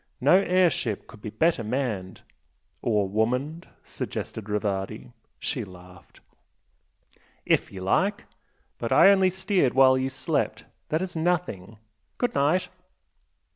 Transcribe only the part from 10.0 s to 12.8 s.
slept. That is nothing! Good night!"